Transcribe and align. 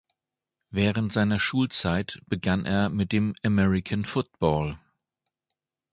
Während 0.71 1.13
seiner 1.13 1.37
Schulzeit 1.37 2.23
begann 2.25 2.65
er 2.65 2.89
mit 2.89 3.11
dem 3.11 3.35
American 3.43 4.03
Football. 4.03 4.79